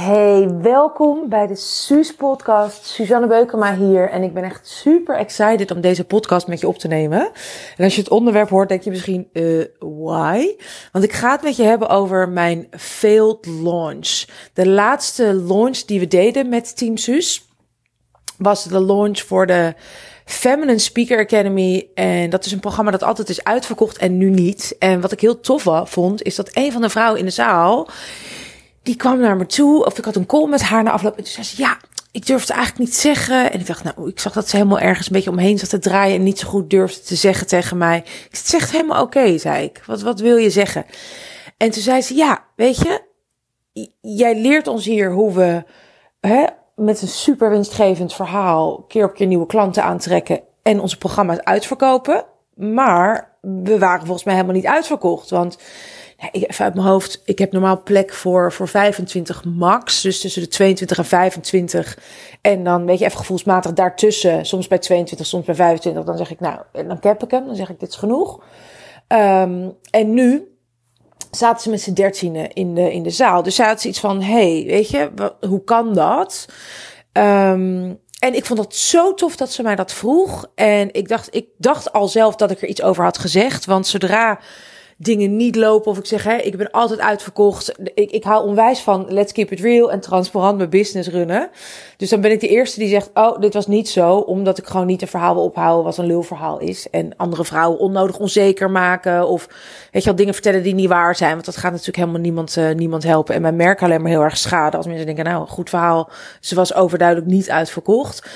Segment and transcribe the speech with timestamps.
[0.00, 2.86] Hey, welkom bij de Suus podcast.
[2.86, 6.78] Suzanne Beukema hier en ik ben echt super excited om deze podcast met je op
[6.78, 7.30] te nemen.
[7.76, 10.56] En als je het onderwerp hoort, denk je misschien, uh, why?
[10.92, 14.24] Want ik ga het met je hebben over mijn failed launch.
[14.52, 17.48] De laatste launch die we deden met Team Suus
[18.38, 19.74] was de launch voor de
[20.24, 21.88] Feminine Speaker Academy.
[21.94, 24.76] En dat is een programma dat altijd is uitverkocht en nu niet.
[24.78, 27.88] En wat ik heel tof vond, is dat een van de vrouwen in de zaal
[28.82, 29.84] die kwam naar me toe.
[29.84, 31.16] Of ik had een call met haar na afloop.
[31.16, 31.78] En toen zei ze, ja,
[32.12, 33.52] ik durfde eigenlijk niet zeggen.
[33.52, 35.78] En ik dacht, nou, ik zag dat ze helemaal ergens een beetje omheen zat te
[35.78, 36.16] draaien.
[36.16, 37.98] En niet zo goed durfde te zeggen tegen mij.
[38.30, 39.82] Ik het helemaal oké, zei ik.
[39.86, 40.84] Wat, wat wil je zeggen?
[41.56, 43.02] En toen zei ze, ja, weet je,
[44.00, 45.64] jij leert ons hier hoe we
[46.20, 46.44] hè,
[46.76, 52.24] met een super winstgevend verhaal keer op keer nieuwe klanten aantrekken en onze programma's uitverkopen.
[52.54, 55.30] Maar we waren volgens mij helemaal niet uitverkocht.
[55.30, 55.58] Want
[56.32, 60.00] even uit mijn hoofd, ik heb normaal plek voor, voor 25 max.
[60.00, 61.98] Dus tussen de 22 en 25.
[62.40, 64.46] En dan weet je even gevoelsmatig daartussen.
[64.46, 66.04] Soms bij 22, soms bij 25.
[66.04, 67.46] Dan zeg ik, nou, dan cap ik hem.
[67.46, 68.42] Dan zeg ik, dit is genoeg.
[69.08, 70.48] Um, en nu
[71.30, 73.42] zaten ze met z'n dertienen in de, in de zaal.
[73.42, 75.10] Dus zij had iets van, hey, weet je,
[75.48, 76.46] hoe kan dat?
[77.12, 80.46] Um, en ik vond het zo tof dat ze mij dat vroeg.
[80.54, 83.64] En ik dacht, ik dacht al zelf dat ik er iets over had gezegd.
[83.64, 84.40] Want zodra
[85.02, 85.90] dingen niet lopen.
[85.90, 87.74] Of ik zeg, hè, ik ben altijd uitverkocht.
[87.94, 91.50] Ik, ik hou onwijs van let's keep it real en transparant mijn business runnen.
[91.96, 94.16] Dus dan ben ik de eerste die zegt, oh, dit was niet zo.
[94.16, 96.90] Omdat ik gewoon niet een verhaal wil ophouden wat een lulverhaal is.
[96.90, 99.28] En andere vrouwen onnodig onzeker maken.
[99.28, 99.46] Of
[99.90, 101.32] weet je wel, dingen vertellen die niet waar zijn.
[101.32, 103.34] Want dat gaat natuurlijk helemaal niemand, uh, niemand helpen.
[103.34, 104.76] En mijn merk alleen maar heel erg schade.
[104.76, 106.10] Als mensen denken, nou, goed verhaal.
[106.40, 108.28] Ze was overduidelijk niet uitverkocht.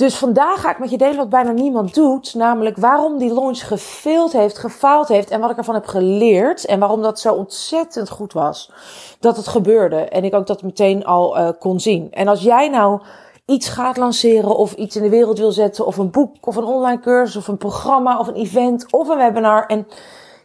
[0.00, 2.34] Dus vandaag ga ik met je delen wat bijna niemand doet.
[2.34, 5.30] Namelijk waarom die launch gefaild heeft, gefaald heeft.
[5.30, 6.64] En wat ik ervan heb geleerd.
[6.64, 8.72] En waarom dat zo ontzettend goed was.
[9.18, 9.96] Dat het gebeurde.
[9.96, 12.12] En ik ook dat meteen al uh, kon zien.
[12.12, 13.00] En als jij nou
[13.46, 15.86] iets gaat lanceren of iets in de wereld wil zetten.
[15.86, 19.18] Of een boek of een online cursus of een programma of een event of een
[19.18, 19.66] webinar.
[19.66, 19.86] En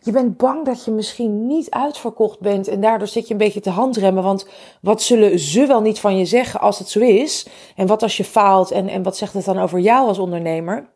[0.05, 3.59] je bent bang dat je misschien niet uitverkocht bent en daardoor zit je een beetje
[3.59, 4.23] te handremmen.
[4.23, 4.47] Want
[4.81, 7.47] wat zullen ze wel niet van je zeggen als het zo is?
[7.75, 10.89] En wat als je faalt en, en wat zegt het dan over jou als ondernemer?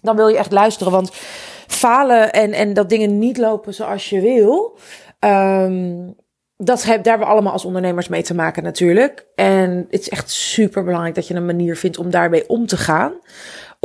[0.00, 1.10] Dan wil je echt luisteren, want
[1.66, 4.78] falen en, en dat dingen niet lopen zoals je wil.
[5.20, 6.16] Um,
[6.56, 9.26] dat heb, daar hebben we allemaal als ondernemers mee te maken natuurlijk.
[9.34, 12.76] En het is echt super belangrijk dat je een manier vindt om daarmee om te
[12.76, 13.12] gaan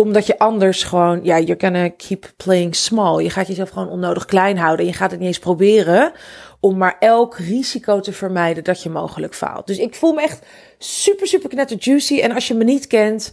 [0.05, 3.23] omdat je anders gewoon, ja, you're gonna keep playing small.
[3.23, 4.85] Je gaat jezelf gewoon onnodig klein houden.
[4.85, 6.11] En je gaat het niet eens proberen
[6.59, 9.67] om maar elk risico te vermijden dat je mogelijk faalt.
[9.67, 10.45] Dus ik voel me echt
[10.77, 12.19] super, super knetter juicy.
[12.19, 13.31] En als je me niet kent,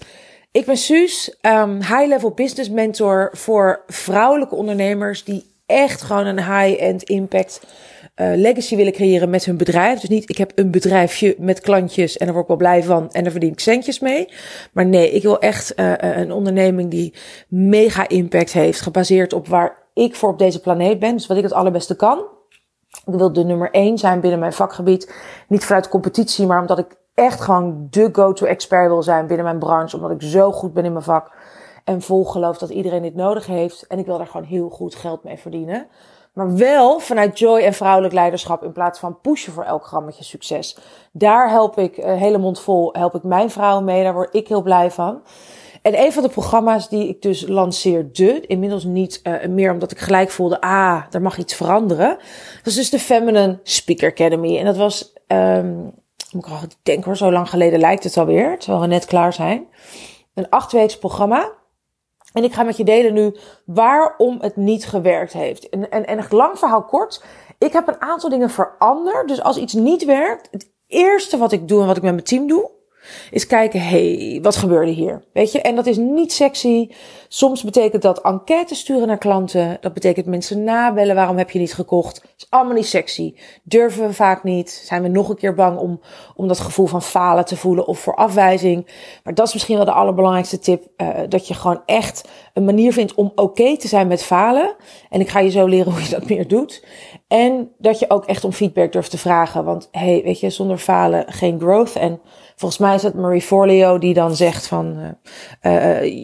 [0.53, 7.03] ik ben Suus, um, high-level business mentor voor vrouwelijke ondernemers die echt gewoon een high-end
[7.03, 7.61] impact
[8.21, 10.01] uh, legacy willen creëren met hun bedrijf.
[10.01, 13.12] Dus niet, ik heb een bedrijfje met klantjes en daar word ik wel blij van
[13.12, 14.29] en daar verdien ik centjes mee.
[14.73, 17.15] Maar nee, ik wil echt uh, een onderneming die
[17.49, 21.12] mega impact heeft, gebaseerd op waar ik voor op deze planeet ben.
[21.12, 22.19] Dus wat ik het allerbeste kan.
[22.89, 25.15] Ik wil de nummer één zijn binnen mijn vakgebied.
[25.49, 29.59] Niet vanuit competitie, maar omdat ik echt gewoon de go-to expert wil zijn binnen mijn
[29.59, 29.97] branche.
[29.97, 31.31] Omdat ik zo goed ben in mijn vak.
[31.85, 33.87] En vol geloof dat iedereen dit nodig heeft.
[33.87, 35.87] En ik wil daar gewoon heel goed geld mee verdienen.
[36.38, 40.76] Maar wel vanuit joy en vrouwelijk leiderschap in plaats van pushen voor elk grammetje succes.
[41.12, 44.03] Daar help ik, uh, hele mond vol, help ik mijn vrouwen mee.
[44.03, 45.22] Daar word ik heel blij van.
[45.82, 49.99] En een van de programma's die ik dus lanceerde, inmiddels niet uh, meer omdat ik
[49.99, 52.16] gelijk voelde, ah, er mag iets veranderen.
[52.56, 54.59] Dat is dus de Feminine Speaker Academy.
[54.59, 55.93] En dat was, um,
[56.32, 56.44] ik
[56.82, 59.66] denk hoor, zo lang geleden lijkt het alweer, terwijl we net klaar zijn.
[60.34, 61.53] Een achtweeks programma.
[62.33, 65.69] En ik ga met je delen nu waarom het niet gewerkt heeft.
[65.69, 67.25] En, en, en lang verhaal kort.
[67.59, 69.28] Ik heb een aantal dingen veranderd.
[69.28, 72.25] Dus als iets niet werkt, het eerste wat ik doe en wat ik met mijn
[72.25, 72.71] team doe,
[73.31, 75.23] is kijken, hey, wat gebeurde hier?
[75.33, 76.89] Weet je, en dat is niet sexy.
[77.29, 79.79] Soms betekent dat enquête sturen naar klanten.
[79.81, 82.23] Dat betekent mensen nabellen, waarom heb je niet gekocht?
[82.37, 83.35] is allemaal niet sexy.
[83.63, 84.71] Durven we vaak niet.
[84.71, 86.01] Zijn we nog een keer bang om,
[86.35, 88.87] om dat gevoel van falen te voelen of voor afwijzing.
[89.25, 90.87] Maar dat is misschien wel de allerbelangrijkste tip.
[90.97, 94.77] Uh, dat je gewoon echt een manier vindt om oké te zijn met falen.
[95.11, 96.85] En ik ga je zo leren hoe je dat meer doet.
[97.29, 99.65] En dat je ook echt om feedback durft te vragen.
[99.65, 101.97] Want hey, weet je, zonder falen geen growth.
[101.97, 102.21] En
[102.57, 105.17] volgens mij is het Marie Forleo die dan zegt van...
[105.63, 105.73] Uh,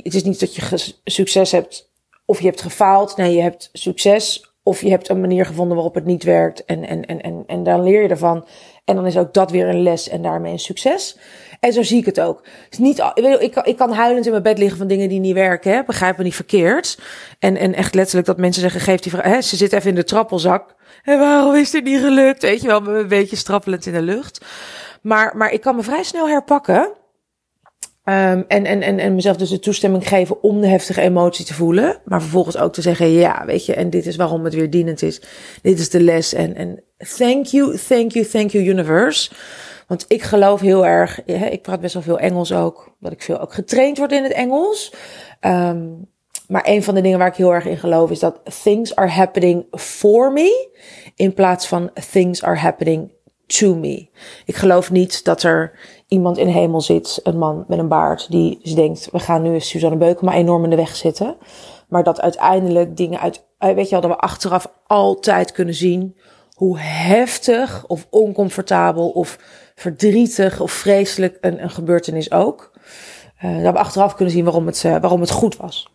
[0.03, 1.91] het is niet dat je succes hebt
[2.25, 3.17] of je hebt gefaald.
[3.17, 6.65] Nee, je hebt succes of je hebt een manier gevonden waarop het niet werkt.
[6.65, 8.47] En, en, en, en, en dan leer je ervan.
[8.85, 11.19] En dan is ook dat weer een les en daarmee een succes.
[11.61, 12.45] En zo zie ik het ook.
[12.69, 15.73] Dus niet, ik, ik kan huilend in mijn bed liggen van dingen die niet werken.
[15.73, 15.85] Hè?
[15.85, 16.99] Begrijp me niet verkeerd.
[17.39, 20.05] En, en echt letterlijk dat mensen zeggen, geef die hè, ze zit even in de
[20.05, 20.75] trappelzak.
[21.05, 22.43] En waarom is dit niet gelukt?
[22.43, 24.45] Weet je wel, een beetje strappelend in de lucht.
[25.03, 26.93] Maar, maar ik kan me vrij snel herpakken.
[28.07, 31.55] Um, en, en, en, en mezelf dus de toestemming geven om de heftige emotie te
[31.55, 32.01] voelen.
[32.05, 35.03] Maar vervolgens ook te zeggen, ja, weet je, en dit is waarom het weer dienend
[35.03, 35.23] is.
[35.63, 36.35] Dit is de les.
[36.35, 36.83] En, en
[37.17, 39.31] thank you, thank you, thank you universe.
[39.87, 43.23] Want ik geloof heel erg, hè, ik praat best wel veel Engels ook, dat ik
[43.23, 44.93] veel ook getraind word in het Engels.
[45.41, 46.13] Um,
[46.49, 49.09] maar een van de dingen waar ik heel erg in geloof is dat things are
[49.09, 50.69] happening for me
[51.15, 53.13] in plaats van things are happening
[53.47, 54.09] to me.
[54.45, 58.31] Ik geloof niet dat er iemand in de hemel zit, een man met een baard,
[58.31, 61.37] die denkt, we gaan nu Suzanne Beukema enorm in de weg zitten.
[61.89, 66.17] Maar dat uiteindelijk dingen uit, eh, weet je wel, dat we achteraf altijd kunnen zien
[66.55, 69.39] hoe heftig of oncomfortabel of
[69.75, 72.73] verdrietig of vreselijk een, een gebeurtenis ook.
[73.45, 75.93] Uh, dat we achteraf kunnen zien waarom het, uh, waarom het goed was.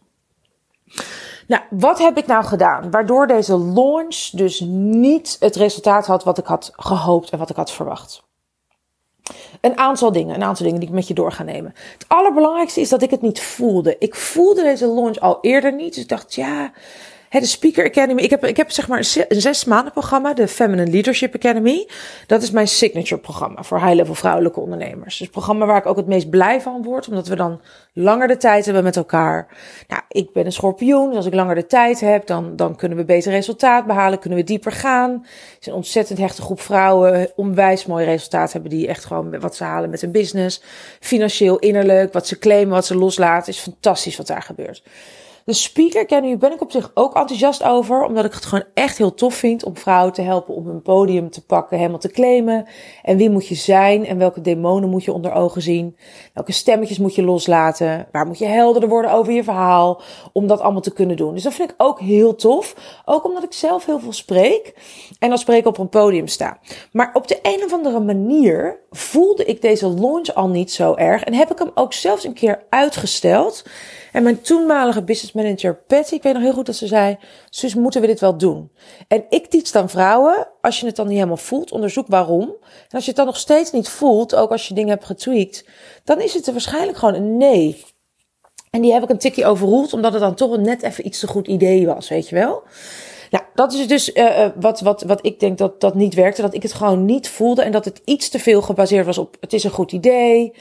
[1.50, 2.92] Nou, wat heb ik nou gedaan?
[2.92, 7.56] Waardoor deze launch dus niet het resultaat had wat ik had gehoopt en wat ik
[7.56, 8.24] had verwacht.
[9.62, 11.74] Een aantal dingen, een aantal dingen die ik met je door ga nemen.
[11.94, 13.96] Het allerbelangrijkste is dat ik het niet voelde.
[14.00, 15.94] Ik voelde deze launch al eerder niet.
[15.94, 16.72] Dus ik dacht, ja,
[17.30, 18.22] de Speaker Academy.
[18.22, 21.88] Ik heb, ik heb zeg maar een zes maanden programma, de Feminine Leadership Academy.
[22.28, 25.18] Dat is mijn signature programma voor high-level vrouwelijke ondernemers.
[25.18, 27.62] Dus het programma waar ik ook het meest blij van word, omdat we dan
[27.94, 29.48] langer de tijd hebben met elkaar.
[29.88, 32.98] Nou, ik ben een schorpioen, dus als ik langer de tijd heb, dan, dan kunnen
[32.98, 35.12] we beter resultaat behalen, kunnen we dieper gaan.
[35.12, 39.56] Het is een ontzettend hechte groep vrouwen, onwijs mooi resultaat hebben die echt gewoon wat
[39.56, 40.62] ze halen met hun business.
[41.00, 44.84] Financieel, innerlijk, wat ze claimen, wat ze loslaten, is fantastisch wat daar gebeurt.
[45.46, 48.98] De speaker kennen ben ik op zich ook enthousiast over, omdat ik het gewoon echt
[48.98, 52.66] heel tof vind om vrouwen te helpen om hun podium te pakken, helemaal te claimen.
[53.04, 55.98] En wie moet je zijn en welke demonen moet je onder ogen zien?
[56.34, 58.08] Welke stemmetjes moet je loslaten?
[58.12, 60.02] Waar moet je helderder worden over je verhaal
[60.34, 61.34] om dat allemaal te kunnen doen?
[61.34, 62.76] Dus dat vind ik ook heel tof,
[63.06, 64.74] ook omdat ik zelf heel veel spreek
[65.20, 66.60] en als spreek op een podium sta.
[66.92, 71.24] Maar op de een of andere manier voelde ik deze launch al niet zo erg
[71.24, 73.64] en heb ik hem ook zelfs een keer uitgesteld.
[74.12, 77.18] En mijn toenmalige business manager Patty, ik weet nog heel goed dat ze zei,
[77.50, 78.72] Sus, moeten we dit wel doen?
[79.08, 82.42] En ik teach dan vrouwen, als je het dan niet helemaal voelt, onderzoek waarom.
[82.62, 85.66] En als je het dan nog steeds niet voelt, ook als je dingen hebt getweakt,
[86.04, 87.86] dan is het er waarschijnlijk gewoon een nee.
[88.70, 91.28] En die heb ik een tikje overroeld, omdat het dan toch net even iets te
[91.28, 92.64] goed idee was, weet je wel?
[93.30, 96.42] Nou, dat is dus uh, wat, wat, wat ik denk dat dat niet werkte.
[96.42, 99.38] Dat ik het gewoon niet voelde en dat het iets te veel gebaseerd was op
[99.40, 100.54] het is een goed idee.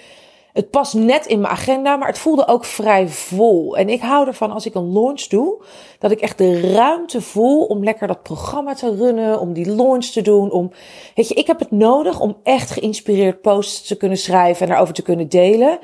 [0.59, 3.77] Het past net in mijn agenda, maar het voelde ook vrij vol.
[3.77, 5.63] En ik hou ervan als ik een launch doe,
[5.99, 10.05] dat ik echt de ruimte voel om lekker dat programma te runnen, om die launch
[10.05, 10.51] te doen.
[10.51, 10.71] Om,
[11.15, 14.95] weet je, ik heb het nodig om echt geïnspireerd posts te kunnen schrijven en daarover
[14.95, 15.79] te kunnen delen.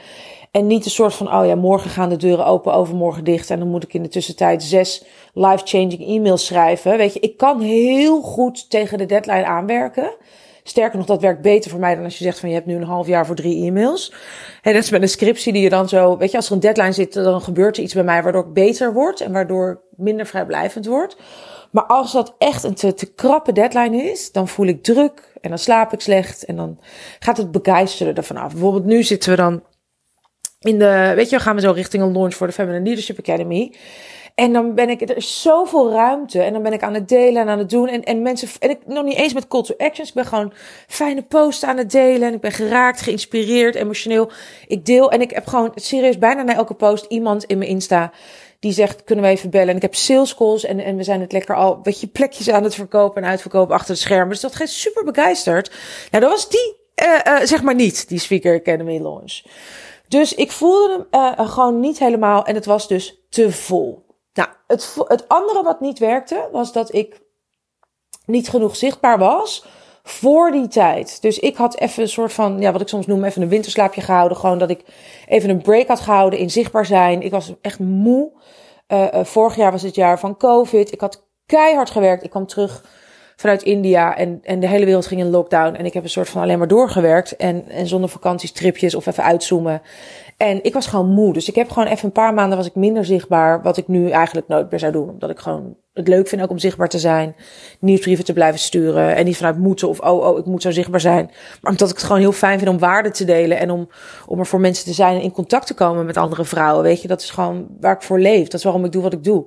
[0.51, 3.51] En niet een soort van, oh ja, morgen gaan de deuren open, overmorgen dicht.
[3.51, 5.05] En dan moet ik in de tussentijd zes
[5.35, 6.97] life-changing e-mails schrijven.
[6.97, 10.17] Weet je, ik kan heel goed tegen de deadline aanwerken.
[10.67, 12.75] Sterker nog, dat werkt beter voor mij dan als je zegt van je hebt nu
[12.75, 14.13] een half jaar voor drie e-mails.
[14.63, 16.61] En dat is met een scriptie die je dan zo, weet je, als er een
[16.61, 19.99] deadline zit, dan gebeurt er iets bij mij waardoor ik beter word en waardoor ik
[19.99, 21.17] minder vrijblijvend word.
[21.71, 25.49] Maar als dat echt een te, te krappe deadline is, dan voel ik druk en
[25.49, 26.79] dan slaap ik slecht en dan
[27.19, 28.53] gaat het begeisteren ervan af.
[28.53, 29.63] Bijvoorbeeld nu zitten we dan
[30.59, 33.75] in de, weet je, gaan we zo richting een launch voor de Feminine Leadership Academy.
[34.35, 36.43] En dan ben ik, er is zoveel ruimte.
[36.43, 37.89] En dan ben ik aan het delen en aan het doen.
[37.89, 40.09] En, en mensen, en ik nog niet eens met call to actions.
[40.09, 40.53] Ik ben gewoon
[40.87, 42.29] fijne posts aan het delen.
[42.29, 44.31] En ik ben geraakt, geïnspireerd, emotioneel.
[44.67, 48.13] Ik deel en ik heb gewoon serieus bijna na elke post iemand in mijn Insta
[48.65, 49.69] die zegt, kunnen we even bellen?
[49.69, 52.51] En ik heb sales calls en, en we zijn het lekker al, weet je, plekjes
[52.51, 54.29] aan het verkopen en uitverkopen achter de schermen.
[54.29, 55.71] Dus dat gaat super begeisterd.
[56.11, 59.43] Nou, dat was die, uh, uh, zeg maar niet, die Speaker Academy launch.
[60.09, 64.04] Dus ik voelde hem uh, gewoon niet helemaal en het was dus te vol.
[64.35, 67.21] Nou, het, het andere wat niet werkte, was dat ik
[68.27, 69.67] niet genoeg zichtbaar was
[70.03, 71.23] voor die tijd.
[71.23, 74.01] Dus ik had even een soort van, ja, wat ik soms noem, even een winterslaapje
[74.01, 74.37] gehouden.
[74.37, 74.85] Gewoon dat ik
[75.27, 77.23] even een break had gehouden in zichtbaar zijn.
[77.23, 78.33] Ik was echt moe.
[78.89, 80.93] Uh, uh, vorig jaar was het jaar van COVID.
[80.93, 82.25] Ik had keihard gewerkt.
[82.25, 82.85] Ik kwam terug
[83.37, 85.75] vanuit India en, en de hele wereld ging in lockdown.
[85.75, 87.37] En ik heb een soort van alleen maar doorgewerkt.
[87.37, 89.83] En, en zonder vakantiestripjes of even uitzoomen.
[90.37, 91.33] En ik was gewoon moe.
[91.33, 93.63] Dus ik heb gewoon even een paar maanden was ik minder zichtbaar.
[93.63, 95.09] Wat ik nu eigenlijk nooit meer zou doen.
[95.09, 97.37] Omdat ik gewoon het leuk vind ook om zichtbaar te zijn.
[97.81, 99.15] Nieuwsbrieven te blijven sturen.
[99.15, 101.31] En niet vanuit moeten of oh, oh, ik moet zo zichtbaar zijn.
[101.61, 103.59] Maar omdat ik het gewoon heel fijn vind om waarde te delen.
[103.59, 103.89] En om,
[104.27, 106.83] om er voor mensen te zijn en in contact te komen met andere vrouwen.
[106.83, 108.45] Weet je, dat is gewoon waar ik voor leef.
[108.45, 109.47] Dat is waarom ik doe wat ik doe.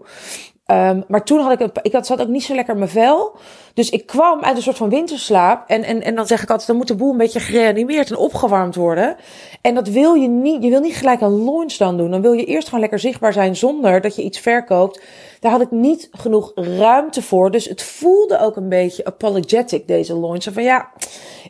[0.71, 2.91] Um, maar toen had ik, het, ik had, zat ook niet zo lekker in mijn
[2.91, 3.37] vel.
[3.77, 5.69] Dus ik kwam uit een soort van winterslaap.
[5.69, 8.17] En, en, en dan zeg ik altijd, dan moet de boel een beetje gereanimeerd en
[8.17, 9.15] opgewarmd worden.
[9.61, 10.63] En dat wil je niet.
[10.63, 12.11] Je wil niet gelijk een launch dan doen.
[12.11, 15.01] Dan wil je eerst gewoon lekker zichtbaar zijn zonder dat je iets verkoopt.
[15.39, 17.51] Daar had ik niet genoeg ruimte voor.
[17.51, 20.43] Dus het voelde ook een beetje apologetic, deze launch.
[20.43, 20.89] Van ja,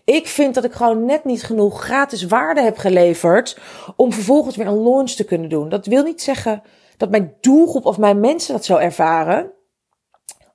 [0.03, 3.57] ik vind dat ik gewoon net niet genoeg gratis waarde heb geleverd.
[3.95, 5.69] om vervolgens weer een launch te kunnen doen.
[5.69, 6.63] Dat wil niet zeggen
[6.97, 9.51] dat mijn doelgroep of mijn mensen dat zo ervaren.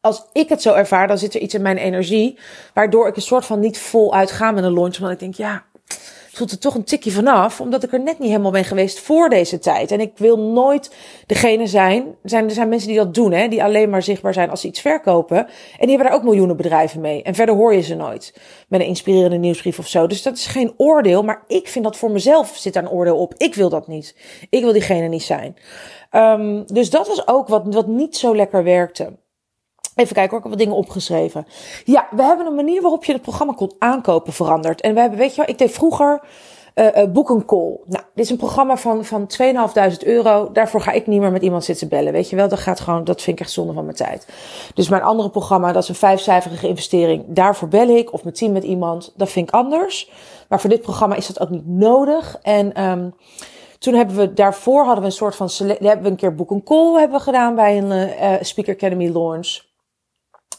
[0.02, 2.38] Als ik het zo ervaar, dan zit er iets in mijn energie.
[2.74, 4.98] Waardoor ik een soort van niet vol uitga met een launch.
[4.98, 7.60] Want ik denk, ja, het voelt er toch een tikje vanaf.
[7.60, 9.90] Omdat ik er net niet helemaal ben geweest voor deze tijd.
[9.90, 10.94] En ik wil nooit
[11.26, 12.06] degene zijn.
[12.22, 13.48] Er zijn, er zijn mensen die dat doen, hè.
[13.48, 15.38] Die alleen maar zichtbaar zijn als ze iets verkopen.
[15.38, 15.46] En
[15.78, 17.22] die hebben daar ook miljoenen bedrijven mee.
[17.22, 18.34] En verder hoor je ze nooit.
[18.68, 20.06] Met een inspirerende nieuwsbrief of zo.
[20.06, 21.22] Dus dat is geen oordeel.
[21.22, 23.34] Maar ik vind dat voor mezelf zit daar een oordeel op.
[23.36, 24.16] Ik wil dat niet.
[24.50, 25.56] Ik wil diegene niet zijn.
[26.12, 29.20] Um, dus dat was ook wat, wat niet zo lekker werkte.
[29.94, 31.46] Even kijken, hoor, ik heb wat dingen opgeschreven.
[31.84, 34.80] Ja, we hebben een manier waarop je het programma kon aankopen veranderd.
[34.80, 36.22] En we hebben, weet je wel, ik deed vroeger
[36.74, 37.78] uh, uh, Book een Call.
[37.86, 39.30] Nou, dit is een programma van, van
[39.92, 40.50] 2.500 euro.
[40.52, 42.12] Daarvoor ga ik niet meer met iemand zitten bellen.
[42.12, 44.28] Weet je wel, dat gaat gewoon, dat vind ik echt zonde van mijn tijd.
[44.74, 47.24] Dus mijn andere programma, dat is een vijfcijferige investering.
[47.28, 49.12] Daarvoor bel ik of mijn team met iemand.
[49.16, 50.10] Dat vind ik anders.
[50.48, 52.38] Maar voor dit programma is dat ook niet nodig.
[52.42, 53.14] En um,
[53.78, 56.62] toen hebben we daarvoor hadden we een soort van hebben we een keer boek een
[56.62, 59.60] call hebben we gedaan bij een uh, Speaker Academy launch.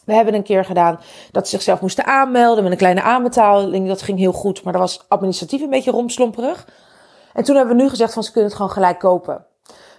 [0.05, 0.99] We hebben een keer gedaan
[1.31, 3.87] dat ze zichzelf moesten aanmelden met een kleine aanbetaling.
[3.87, 6.67] Dat ging heel goed, maar dat was administratief een beetje romslomperig.
[7.33, 9.45] En toen hebben we nu gezegd van ze kunnen het gewoon gelijk kopen.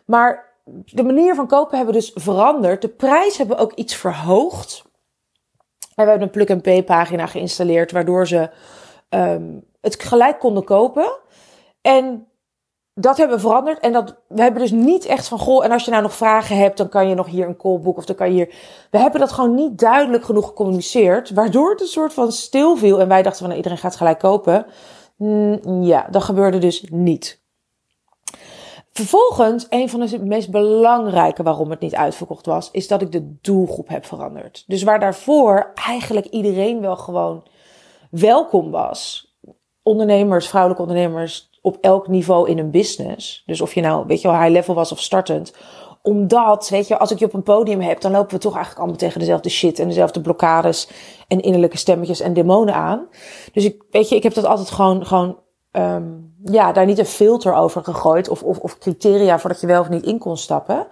[0.04, 0.52] Maar
[0.84, 2.82] de manier van kopen hebben we dus veranderd.
[2.82, 4.82] De prijs hebben we ook iets verhoogd.
[5.94, 8.50] En we hebben een plug-and-pay pagina geïnstalleerd, waardoor ze
[9.08, 11.16] um, het gelijk konden kopen.
[11.80, 12.26] En
[12.94, 13.78] dat hebben we veranderd.
[13.78, 16.56] En dat, we hebben dus niet echt van, goh, en als je nou nog vragen
[16.56, 18.54] hebt, dan kan je nog hier een call boeken of dan kan je hier.
[18.90, 23.00] We hebben dat gewoon niet duidelijk genoeg gecommuniceerd, waardoor het een soort van stil viel.
[23.00, 24.66] En wij dachten van, nou, iedereen gaat gelijk kopen.
[25.16, 27.42] Mm, ja, dat gebeurde dus niet.
[28.92, 33.36] Vervolgens, een van de meest belangrijke waarom het niet uitverkocht was, is dat ik de
[33.40, 34.64] doelgroep heb veranderd.
[34.66, 37.46] Dus waar daarvoor eigenlijk iedereen wel gewoon
[38.10, 39.32] welkom was.
[39.82, 43.42] Ondernemers, vrouwelijke ondernemers, op elk niveau in een business.
[43.46, 45.54] Dus of je nou, weet je wel, high level was of startend.
[46.02, 48.80] Omdat, weet je, als ik je op een podium heb, dan lopen we toch eigenlijk
[48.80, 50.88] allemaal tegen dezelfde shit en dezelfde blokkades
[51.28, 53.06] en innerlijke stemmetjes en demonen aan.
[53.52, 55.38] Dus ik, weet je, ik heb dat altijd gewoon, gewoon,
[55.72, 59.80] um, ja, daar niet een filter over gegooid of, of, of criteria voordat je wel
[59.80, 60.86] of niet in kon stappen.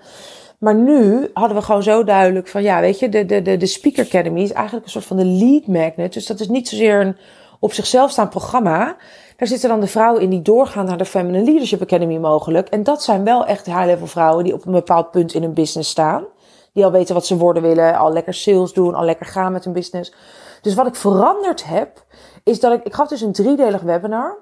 [0.58, 3.66] Maar nu hadden we gewoon zo duidelijk van, ja, weet je, de, de, de, de
[3.66, 6.12] Speaker Academy is eigenlijk een soort van de lead magnet.
[6.12, 7.16] Dus dat is niet zozeer een
[7.62, 8.96] op zichzelf staand programma.
[9.36, 12.68] Daar zitten dan de vrouwen in die doorgaan naar de Feminine Leadership Academy mogelijk.
[12.68, 15.90] En dat zijn wel echt high-level vrouwen die op een bepaald punt in hun business
[15.90, 16.24] staan.
[16.72, 19.64] Die al weten wat ze worden willen, al lekker sales doen, al lekker gaan met
[19.64, 20.14] hun business.
[20.62, 22.04] Dus wat ik veranderd heb,
[22.44, 24.38] is dat ik, ik gaf dus een driedelig webinar.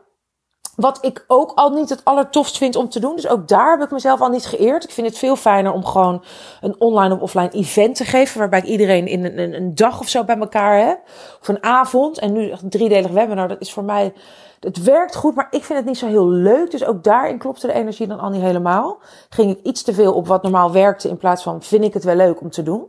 [0.80, 3.14] Wat ik ook al niet het allertofst vind om te doen.
[3.14, 4.84] Dus ook daar heb ik mezelf al niet geëerd.
[4.84, 6.22] Ik vind het veel fijner om gewoon
[6.60, 8.38] een online of offline event te geven.
[8.38, 11.00] Waarbij ik iedereen in een, een, dag of zo bij elkaar heb.
[11.40, 12.18] Of een avond.
[12.18, 13.48] En nu een driedelig webinar.
[13.48, 14.12] Dat is voor mij
[14.60, 16.70] het werkt goed, maar ik vind het niet zo heel leuk.
[16.70, 18.98] Dus ook daarin klopte de energie dan al niet helemaal.
[19.28, 22.04] Ging ik iets te veel op wat normaal werkte in plaats van vind ik het
[22.04, 22.86] wel leuk om te doen.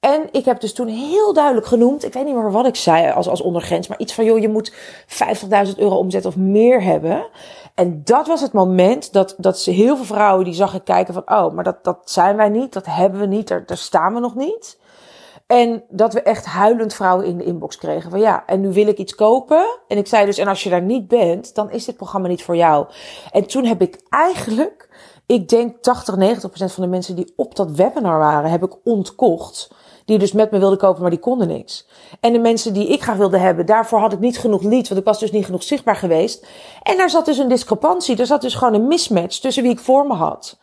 [0.00, 3.10] En ik heb dus toen heel duidelijk genoemd, ik weet niet meer wat ik zei
[3.10, 7.26] als, als ondergrens, maar iets van joh, je moet 50.000 euro omzet of meer hebben.
[7.74, 11.14] En dat was het moment dat, dat ze heel veel vrouwen die zag ik kijken
[11.14, 14.14] van, oh, maar dat, dat zijn wij niet, dat hebben we niet, daar, daar staan
[14.14, 14.78] we nog niet.
[15.46, 18.10] En dat we echt huilend vrouwen in de inbox kregen.
[18.10, 19.78] Van ja, en nu wil ik iets kopen.
[19.88, 22.42] En ik zei dus, en als je daar niet bent, dan is dit programma niet
[22.42, 22.86] voor jou.
[23.30, 24.88] En toen heb ik eigenlijk,
[25.30, 28.76] ik denk 80, 90 procent van de mensen die op dat webinar waren, heb ik
[28.84, 29.70] ontkocht.
[30.04, 31.86] Die dus met me wilden kopen, maar die konden niks.
[32.20, 35.00] En de mensen die ik graag wilde hebben, daarvoor had ik niet genoeg lead, want
[35.00, 36.46] ik was dus niet genoeg zichtbaar geweest.
[36.82, 38.16] En daar zat dus een discrepantie.
[38.16, 40.58] Er zat dus gewoon een mismatch tussen wie ik voor me had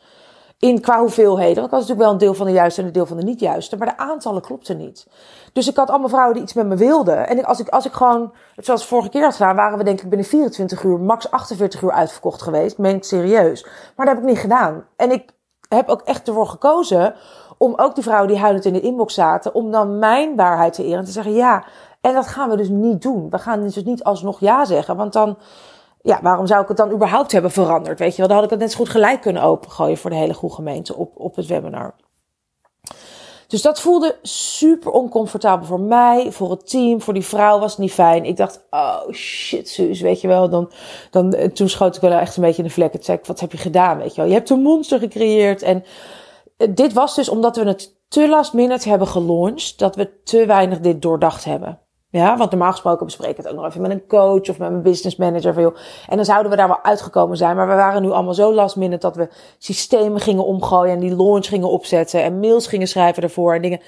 [0.60, 1.56] in qua hoeveelheden.
[1.56, 3.24] Want ik was natuurlijk wel een deel van de juiste en een deel van de
[3.24, 3.78] niet juiste.
[3.78, 5.08] Maar de aantallen klopten niet.
[5.54, 7.28] Dus ik had allemaal vrouwen die iets met me wilden.
[7.28, 10.10] En als ik, als ik gewoon, zoals vorige keer had gedaan, waren we denk ik
[10.10, 12.78] binnen 24 uur, max 48 uur uitverkocht geweest.
[12.78, 13.66] Meen ik serieus.
[13.96, 14.86] Maar dat heb ik niet gedaan.
[14.96, 15.32] En ik
[15.70, 17.16] heb ook echt ervoor gekozen
[17.58, 20.84] om ook die vrouwen die huilend in de inbox zaten, om dan mijn waarheid te
[20.84, 21.64] eren en te zeggen ja.
[22.02, 23.30] En dat gaan we dus niet doen.
[23.30, 24.96] We gaan dus niet alsnog ja zeggen.
[24.96, 25.38] Want dan,
[26.08, 28.00] ja, waarom zou ik het dan überhaupt hebben veranderd?
[28.00, 30.16] Weet je wel, dan had ik het net zo goed gelijk kunnen opengooien voor de
[30.16, 31.96] hele goede gemeente op, op het webinar.
[33.48, 37.80] Dus dat voelde super oncomfortabel voor mij, voor het team, voor die vrouw was het
[37.80, 38.26] niet fijn.
[38.26, 40.50] Ik dacht, oh shit, Suus, weet je wel.
[40.50, 40.72] Dan,
[41.12, 43.04] dan, toen schoot ik wel echt een beetje in de vlekken.
[43.04, 44.30] Zeg, wat heb je gedaan, weet je wel.
[44.30, 45.62] Je hebt een monster gecreëerd.
[45.62, 45.84] En
[46.70, 50.80] dit was dus omdat we het te last minute hebben gelaunched, dat we te weinig
[50.80, 51.80] dit doordacht hebben.
[52.10, 54.82] Ja, want normaal gesproken bespreken het ook nog even met een coach of met mijn
[54.82, 55.54] business manager.
[55.54, 55.74] Veel.
[56.10, 57.56] En dan zouden we daar wel uitgekomen zijn.
[57.56, 61.46] Maar we waren nu allemaal zo last dat we systemen gingen omgooien en die launch
[61.48, 63.80] gingen opzetten en mails gingen schrijven ervoor en dingen.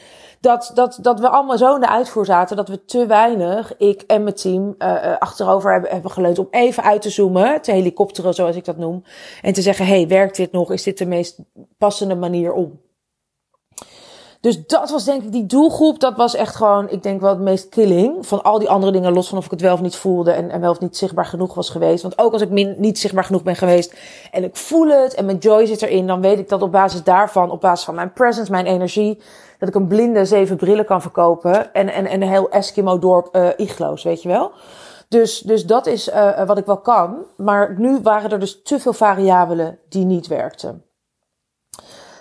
[0.42, 4.02] Dat, dat, dat we allemaal zo in de uitvoer zaten dat we te weinig, ik
[4.02, 8.34] en mijn team, uh, achterover hebben, hebben geleund om even uit te zoomen, te helikopteren
[8.34, 9.04] zoals ik dat noem.
[9.42, 10.72] En te zeggen, hey, werkt dit nog?
[10.72, 11.40] Is dit de meest
[11.78, 12.80] passende manier om?
[14.42, 16.00] Dus dat was denk ik die doelgroep.
[16.00, 18.28] Dat was echt gewoon, ik denk wel het meest killing.
[18.28, 20.32] Van al die andere dingen, los van of ik het wel of niet voelde.
[20.32, 22.02] En, en wel of niet zichtbaar genoeg was geweest.
[22.02, 23.96] Want ook als ik min, niet zichtbaar genoeg ben geweest.
[24.32, 26.08] En ik voel het en mijn joy zit erin.
[26.08, 29.22] Dan weet ik dat op basis daarvan, op basis van mijn presence, mijn energie.
[29.58, 31.74] Dat ik een blinde zeven brillen kan verkopen.
[31.74, 34.52] En, en, en een heel Eskimo dorp uh, iglo's, weet je wel.
[35.08, 37.26] Dus, dus dat is uh, wat ik wel kan.
[37.38, 40.84] Maar nu waren er dus te veel variabelen die niet werkten.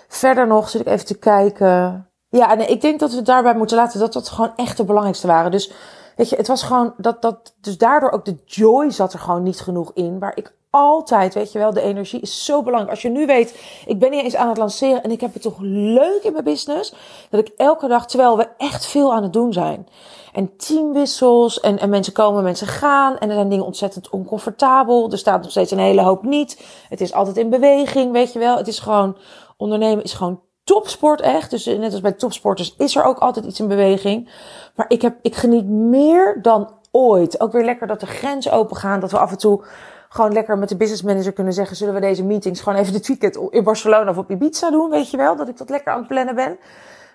[0.07, 2.08] Verder nog zit ik even te kijken.
[2.29, 5.27] Ja, en ik denk dat we daarbij moeten laten dat dat gewoon echt de belangrijkste
[5.27, 5.51] waren.
[5.51, 5.71] Dus
[6.15, 9.43] weet je, het was gewoon dat, dat, dus daardoor ook de joy zat er gewoon
[9.43, 10.19] niet genoeg in.
[10.19, 12.91] Waar ik altijd, weet je wel, de energie is zo belangrijk.
[12.91, 15.41] Als je nu weet, ik ben niet eens aan het lanceren en ik heb het
[15.41, 16.93] toch leuk in mijn business.
[17.29, 19.87] Dat ik elke dag, terwijl we echt veel aan het doen zijn.
[20.33, 23.17] En teamwissels en, en mensen komen, mensen gaan.
[23.17, 25.11] En er zijn dingen ontzettend oncomfortabel.
[25.11, 26.65] Er staat nog steeds een hele hoop niet.
[26.89, 28.57] Het is altijd in beweging, weet je wel.
[28.57, 29.17] Het is gewoon,
[29.57, 31.49] ondernemen is gewoon topsport echt.
[31.49, 34.29] Dus net als bij topsporters is er ook altijd iets in beweging.
[34.75, 37.41] Maar ik, heb, ik geniet meer dan ooit.
[37.41, 38.99] Ook weer lekker dat de grenzen open gaan.
[38.99, 39.63] Dat we af en toe
[40.09, 43.07] gewoon lekker met de business manager kunnen zeggen: zullen we deze meetings gewoon even dit
[43.07, 44.89] weekend in Barcelona of op Ibiza doen?
[44.89, 46.57] Weet je wel, dat ik dat lekker aan het plannen ben.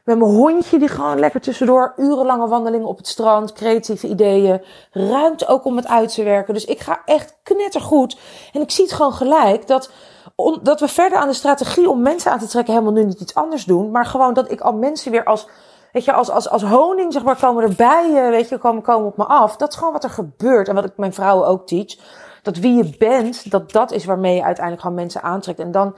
[0.05, 5.47] Met mijn hondje die gewoon lekker tussendoor urenlange wandelingen op het strand, creatieve ideeën, ruimte
[5.47, 6.55] ook om het uit te werken.
[6.55, 8.19] Dus ik ga echt knettergoed.
[8.53, 9.91] En ik zie het gewoon gelijk dat
[10.63, 13.35] dat we verder aan de strategie om mensen aan te trekken helemaal nu niet iets
[13.35, 13.91] anders doen.
[13.91, 15.49] Maar gewoon dat ik al mensen weer als,
[15.93, 19.17] weet je, als, als, als honing, zeg maar, komen erbij, weet je, komen, komen op
[19.17, 19.57] me af.
[19.57, 20.69] Dat is gewoon wat er gebeurt.
[20.69, 21.97] En wat ik mijn vrouwen ook teach.
[22.45, 25.59] Dat wie je bent, dat dat is waarmee je uiteindelijk gewoon mensen aantrekt.
[25.59, 25.97] En dan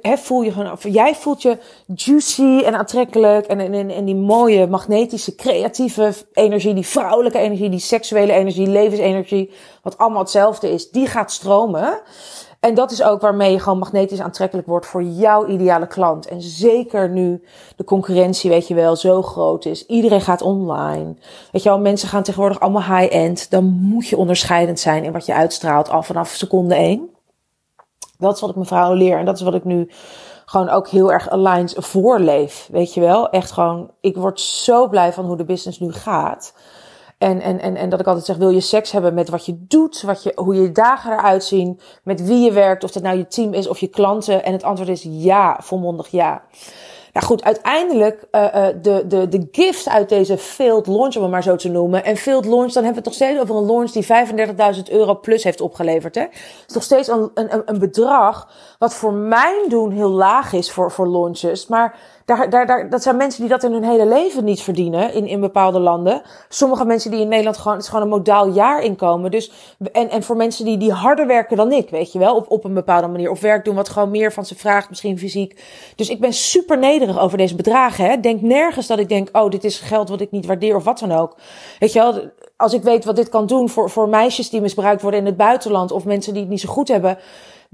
[0.00, 3.46] he, voel je gewoon, jij voelt je juicy en aantrekkelijk.
[3.46, 9.50] En, en, en die mooie magnetische, creatieve energie, die vrouwelijke energie, die seksuele energie, levensenergie.
[9.82, 12.00] Wat allemaal hetzelfde is, die gaat stromen.
[12.64, 16.26] En dat is ook waarmee je gewoon magnetisch aantrekkelijk wordt voor jouw ideale klant.
[16.26, 17.44] En zeker nu
[17.76, 19.86] de concurrentie, weet je wel, zo groot is.
[19.86, 21.14] Iedereen gaat online.
[21.52, 23.50] Weet je wel, mensen gaan tegenwoordig allemaal high-end.
[23.50, 27.08] Dan moet je onderscheidend zijn in wat je uitstraalt al vanaf seconde één.
[28.18, 29.18] Dat is wat ik mijn vrouwen leer.
[29.18, 29.90] En dat is wat ik nu
[30.44, 32.68] gewoon ook heel erg aligned voorleef.
[32.70, 36.54] Weet je wel, echt gewoon, ik word zo blij van hoe de business nu gaat.
[37.18, 39.64] En, en, en, en dat ik altijd zeg, wil je seks hebben met wat je
[39.68, 43.16] doet, wat je, hoe je dagen eruit zien, met wie je werkt, of dat nou
[43.16, 44.44] je team is of je klanten?
[44.44, 46.42] En het antwoord is ja, volmondig ja.
[47.14, 51.42] Nou goed, uiteindelijk uh, de, de, de gift uit deze failed launch, om het maar
[51.42, 52.04] zo te noemen.
[52.04, 55.14] En failed launch, dan hebben we het nog steeds over een launch die 35.000 euro
[55.14, 56.14] plus heeft opgeleverd.
[56.14, 56.20] Hè?
[56.20, 58.48] Het is nog steeds een, een, een bedrag
[58.78, 61.66] wat voor mijn doen heel laag is voor, voor launches.
[61.66, 65.14] Maar daar, daar, daar, dat zijn mensen die dat in hun hele leven niet verdienen
[65.14, 66.22] in, in bepaalde landen.
[66.48, 69.30] Sommige mensen die in Nederland gewoon, het is gewoon een modaal jaarinkomen.
[69.30, 69.52] Dus,
[69.92, 72.64] en, en voor mensen die, die harder werken dan ik, weet je wel, op, op
[72.64, 73.30] een bepaalde manier.
[73.30, 75.60] Of werk doen wat gewoon meer van ze vraagt, misschien fysiek.
[75.96, 78.04] Dus ik ben super nederig over deze bedragen.
[78.04, 78.20] Hè.
[78.20, 80.98] Denk nergens dat ik denk, oh, dit is geld wat ik niet waardeer of wat
[80.98, 81.36] dan ook.
[81.78, 85.02] Weet je wel, als ik weet wat dit kan doen voor, voor meisjes die misbruikt
[85.02, 85.92] worden in het buitenland.
[85.92, 87.18] Of mensen die het niet zo goed hebben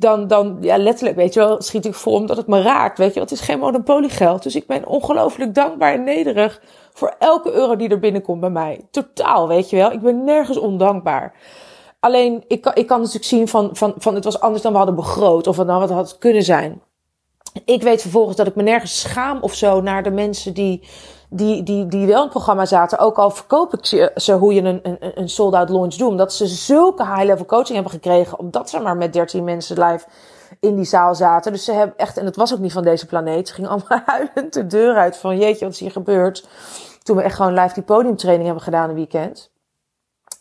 [0.01, 2.99] dan, dan ja, letterlijk, weet je wel, schiet ik vol omdat het me raakt.
[2.99, 4.43] Weet je wel, het is geen monopoliegeld.
[4.43, 6.61] Dus ik ben ongelooflijk dankbaar en nederig
[6.93, 8.81] voor elke euro die er binnenkomt bij mij.
[8.91, 9.93] Totaal, weet je wel.
[9.93, 11.35] Ik ben nergens ondankbaar.
[12.01, 14.97] Alleen, ik ik kan natuurlijk zien van, van, van het was anders dan we hadden
[14.97, 15.47] begroot.
[15.47, 16.83] Of dan wat had kunnen zijn.
[17.65, 20.89] Ik weet vervolgens dat ik me nergens schaam of zo naar de mensen die
[21.31, 24.63] die, die, die wel in het programma zaten, ook al verkoop ik ze, hoe je
[24.63, 26.09] een, een, een sold-out launch doet.
[26.09, 30.07] Omdat ze zulke high-level coaching hebben gekregen, omdat ze maar met 13 mensen live
[30.61, 31.53] in die zaal zaten.
[31.53, 34.01] Dus ze hebben echt, en het was ook niet van deze planeet, ze gingen allemaal
[34.07, 36.49] huilend de deur uit van jeetje, wat is hier gebeurd?
[37.03, 39.51] Toen we echt gewoon live die podiumtraining hebben gedaan een weekend.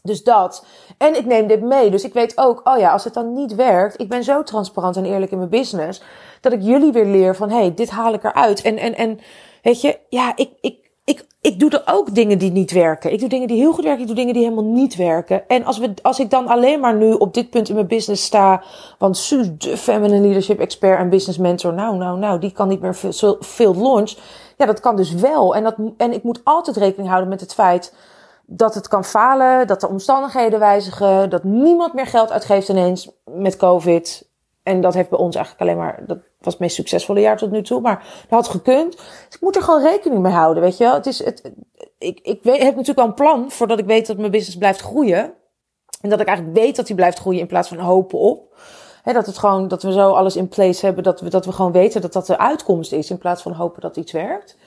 [0.03, 0.65] Dus dat.
[0.97, 1.89] En ik neem dit mee.
[1.89, 4.97] Dus ik weet ook, oh ja, als het dan niet werkt, ik ben zo transparant
[4.97, 6.01] en eerlijk in mijn business,
[6.41, 8.61] dat ik jullie weer leer van, hey, dit haal ik eruit.
[8.61, 9.19] En, en, en
[9.61, 13.11] Weet je, ja, ik, ik, ik, ik doe er ook dingen die niet werken.
[13.11, 15.47] Ik doe dingen die heel goed werken, ik doe dingen die helemaal niet werken.
[15.47, 18.25] En als, we, als ik dan alleen maar nu op dit punt in mijn business
[18.25, 18.63] sta,
[18.97, 22.81] want Suus, de feminine leadership expert en business mentor, nou, nou, nou, die kan niet
[22.81, 24.15] meer veel, veel launch.
[24.57, 25.55] Ja, dat kan dus wel.
[25.55, 27.93] En, dat, en ik moet altijd rekening houden met het feit
[28.45, 33.57] dat het kan falen, dat de omstandigheden wijzigen, dat niemand meer geld uitgeeft ineens met
[33.57, 34.28] COVID
[34.63, 37.51] En dat heeft bij ons eigenlijk alleen maar, dat was het meest succesvolle jaar tot
[37.51, 38.97] nu toe, maar dat had gekund.
[38.97, 40.93] Dus ik moet er gewoon rekening mee houden, weet je wel.
[40.93, 41.51] Het is, het,
[41.97, 44.81] ik, ik weet, heb natuurlijk wel een plan voordat ik weet dat mijn business blijft
[44.81, 45.33] groeien.
[46.01, 48.57] En dat ik eigenlijk weet dat die blijft groeien in plaats van hopen op.
[49.03, 51.51] He, dat het gewoon, dat we zo alles in place hebben, dat we, dat we
[51.51, 54.57] gewoon weten dat dat de uitkomst is in plaats van hopen dat iets werkt.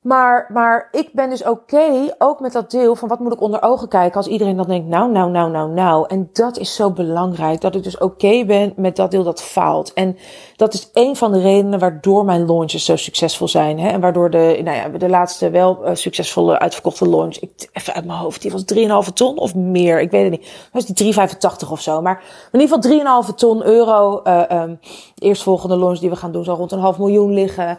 [0.00, 3.62] Maar, maar ik ben dus oké, ook met dat deel van wat moet ik onder
[3.62, 6.04] ogen kijken als iedereen dan denkt, nou, nou, nou, nou, nou.
[6.08, 9.92] En dat is zo belangrijk, dat ik dus oké ben met dat deel dat faalt.
[9.92, 10.16] En
[10.56, 13.78] dat is een van de redenen waardoor mijn launches zo succesvol zijn.
[13.78, 13.88] Hè?
[13.88, 18.04] En waardoor de, nou ja, de laatste wel uh, succesvolle uitverkochte launch, ik, even uit
[18.04, 18.64] mijn hoofd, die was
[19.08, 20.50] 3,5 ton of meer, ik weet het niet.
[20.72, 22.02] Was die 3,85 of zo.
[22.02, 24.20] Maar in ieder geval 3,5 ton euro.
[24.24, 24.78] Uh, um,
[25.14, 27.78] de eerstvolgende launch die we gaan doen zal rond een half miljoen liggen.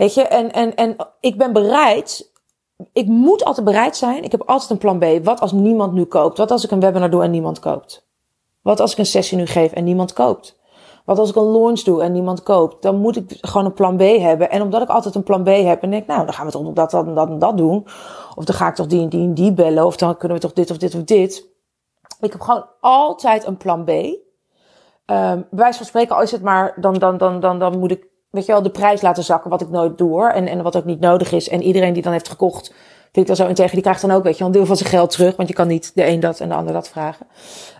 [0.00, 2.32] Weet je, en, en, en ik ben bereid.
[2.92, 4.24] Ik moet altijd bereid zijn.
[4.24, 5.24] Ik heb altijd een plan B.
[5.24, 6.38] Wat als niemand nu koopt?
[6.38, 8.06] Wat als ik een webinar doe en niemand koopt?
[8.62, 10.58] Wat als ik een sessie nu geef en niemand koopt?
[11.04, 12.82] Wat als ik een launch doe en niemand koopt?
[12.82, 14.50] Dan moet ik gewoon een plan B hebben.
[14.50, 16.72] En omdat ik altijd een plan B heb en denk, nou, dan gaan we toch
[16.72, 17.86] dat, dat en dat en dat doen.
[18.34, 19.86] Of dan ga ik toch die en die en die bellen.
[19.86, 21.48] Of dan kunnen we toch dit of dit of dit.
[22.20, 23.88] Ik heb gewoon altijd een plan B.
[23.88, 24.16] Um,
[25.06, 28.09] bij wijze van spreken, al is het maar, dan, dan, dan, dan, dan moet ik
[28.30, 30.28] weet je wel, de prijs laten zakken, wat ik nooit doe.
[30.28, 31.48] En, en wat ook niet nodig is.
[31.48, 32.68] En iedereen die dan heeft gekocht,
[33.12, 34.76] vind ik dan zo in tegen, die krijgt dan ook, weet je, een deel van
[34.76, 35.36] zijn geld terug.
[35.36, 37.26] Want je kan niet de een dat en de ander dat vragen.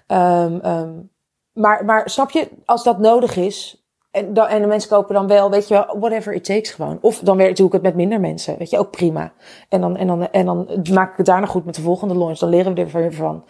[0.06, 1.10] Um, um,
[1.52, 5.26] maar, maar snap je, als dat nodig is, en, dan, en de mensen kopen dan
[5.26, 6.98] wel, weet je wel, whatever it takes gewoon.
[7.00, 9.32] Of dan werkt doe ik het met minder mensen, weet je, ook prima.
[9.68, 12.38] En dan, en dan, en dan maak ik het daarna goed met de volgende launch.
[12.38, 13.44] Dan leren we er weer van.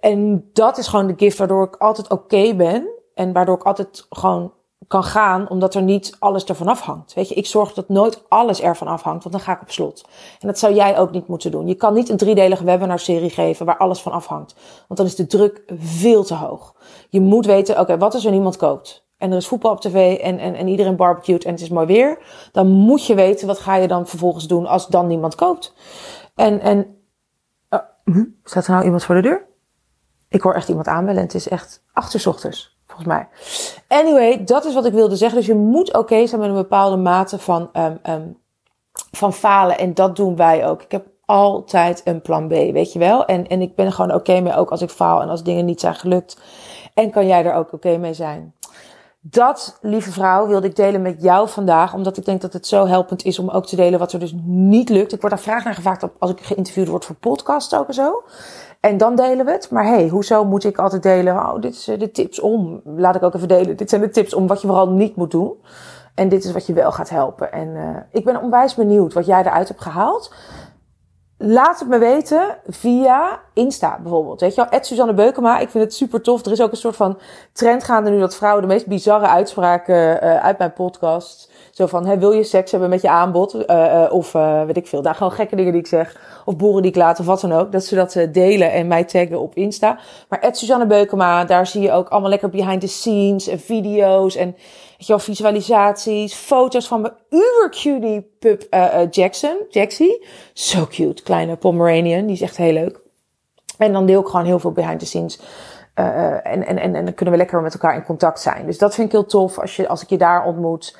[0.00, 2.88] En dat is gewoon de gift waardoor ik altijd oké ben.
[3.14, 4.52] En waardoor ik altijd gewoon
[4.88, 7.14] kan gaan, omdat er niet alles ervan afhangt.
[7.14, 10.04] Weet je, ik zorg dat nooit alles ervan afhangt, want dan ga ik op slot.
[10.40, 11.66] En dat zou jij ook niet moeten doen.
[11.66, 14.54] Je kan niet een driedelige webinar-serie geven waar alles van afhangt,
[14.88, 16.74] want dan is de druk veel te hoog.
[17.08, 19.04] Je moet weten, oké, wat als er niemand koopt?
[19.16, 21.86] En er is voetbal op tv en, en, en iedereen barbecued en het is mooi
[21.86, 22.18] weer.
[22.52, 25.74] Dan moet je weten, wat ga je dan vervolgens doen als dan niemand koopt?
[26.34, 26.98] En, en,
[28.04, 29.46] uh, staat er nou iemand voor de deur?
[30.28, 33.28] Ik hoor echt iemand aanbellen en het is echt acht ochtends volgens mij.
[34.00, 35.38] Anyway, dat is wat ik wilde zeggen.
[35.38, 38.38] Dus je moet oké zijn met een bepaalde mate van, um, um,
[39.10, 39.78] van falen.
[39.78, 40.82] En dat doen wij ook.
[40.82, 43.24] Ik heb altijd een plan B, weet je wel.
[43.24, 45.64] En, en ik ben er gewoon oké mee, ook als ik faal en als dingen
[45.64, 46.40] niet zijn gelukt.
[46.94, 48.54] En kan jij er ook oké mee zijn.
[49.26, 51.94] Dat, lieve vrouw, wilde ik delen met jou vandaag.
[51.94, 54.34] Omdat ik denk dat het zo helpend is om ook te delen wat er dus
[54.44, 55.12] niet lukt.
[55.12, 58.22] Ik word daar vraag naar gevraagd als ik geïnterviewd word voor podcasts ook en zo.
[58.84, 59.70] En dan delen we het.
[59.70, 61.36] Maar hey, hoezo moet ik altijd delen?
[61.36, 62.80] Oh, dit zijn de tips om.
[62.84, 63.76] Laat ik ook even delen.
[63.76, 65.52] Dit zijn de tips om wat je vooral niet moet doen.
[66.14, 67.52] En dit is wat je wel gaat helpen.
[67.52, 70.34] En uh, ik ben onwijs benieuwd wat jij eruit hebt gehaald.
[71.46, 74.40] Laat het me weten via Insta bijvoorbeeld.
[74.40, 75.58] Weet je wel, Suzanne Beukema.
[75.58, 76.44] Ik vind het super tof.
[76.46, 77.18] Er is ook een soort van
[77.52, 82.06] trend gaande nu dat vrouwen de meest bizarre uitspraken uh, uit mijn podcast zo van,
[82.06, 83.54] hè, wil je seks hebben met je aanbod?
[83.54, 85.02] Uh, uh, of uh, weet ik veel.
[85.02, 86.20] Daar gewoon gekke dingen die ik zeg.
[86.44, 87.72] Of boeren die ik laat of wat dan ook.
[87.72, 89.98] Dat ze dat delen en mij taggen op Insta.
[90.28, 94.36] Maar Ed Suzanne Beukema, daar zie je ook allemaal lekker behind the scenes en video's
[94.36, 94.56] en
[95.06, 98.66] wel, visualisaties, foto's van mijn uber cutie pup
[99.10, 100.26] Jackson, Jaxie.
[100.52, 102.26] Zo cute, kleine Pomeranian.
[102.26, 103.02] Die is echt heel leuk.
[103.78, 105.40] En dan deel ik gewoon heel veel behind the scenes.
[105.94, 108.66] Uh, en, en, en, en dan kunnen we lekker met elkaar in contact zijn.
[108.66, 110.96] Dus dat vind ik heel tof als, je, als ik je daar ontmoet.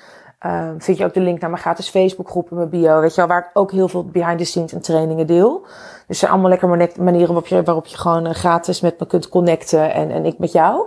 [0.46, 3.00] Uh, vind je ook de link naar mijn gratis Facebookgroep in mijn bio.
[3.00, 5.66] Weet je wel, waar ik ook heel veel behind the scenes en trainingen deel.
[6.06, 9.28] Dus zijn allemaal lekker manieren waarop je, waarop je gewoon uh, gratis met me kunt
[9.28, 10.86] connecten en, en ik met jou.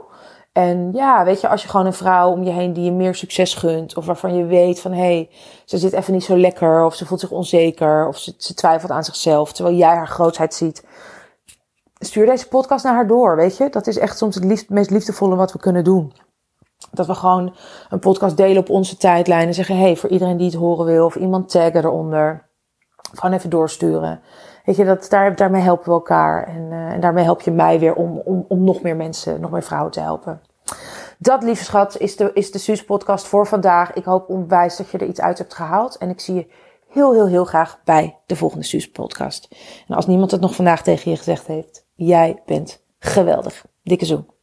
[0.58, 3.16] En ja, weet je, als je gewoon een vrouw om je heen die je meer
[3.16, 3.98] succes gunt.
[3.98, 5.30] Of waarvan je weet van, hé, hey,
[5.66, 6.86] ze zit even niet zo lekker.
[6.86, 8.08] Of ze voelt zich onzeker.
[8.08, 9.54] Of ze, twijfelt aan zichzelf.
[9.54, 10.86] Terwijl jij haar grootheid ziet.
[12.00, 13.70] Stuur deze podcast naar haar door, weet je.
[13.70, 16.14] Dat is echt soms het liefst, meest liefdevolle wat we kunnen doen.
[16.92, 17.56] Dat we gewoon
[17.90, 21.06] een podcast delen op onze tijdlijn en zeggen: hey, voor iedereen die het horen wil,
[21.06, 22.50] of iemand taggen eronder.
[23.14, 24.22] Gewoon even doorsturen.
[24.66, 26.48] Weet je, dat, daar, daarmee helpen we elkaar.
[26.48, 29.52] En, uh, en daarmee help je mij weer om, om, om nog meer mensen, nog
[29.52, 30.42] meer vrouwen te helpen.
[31.18, 33.94] Dat, lieve schat, is de, is de Suus podcast voor vandaag.
[33.94, 35.98] Ik hoop onwijs dat je er iets uit hebt gehaald.
[35.98, 36.48] En ik zie je
[36.88, 39.48] heel, heel, heel graag bij de volgende Suus podcast.
[39.88, 43.66] En als niemand het nog vandaag tegen je gezegd heeft, jij bent geweldig.
[43.84, 44.37] Dikke zoen.